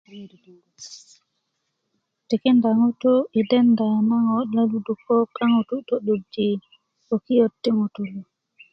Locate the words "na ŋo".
4.09-4.39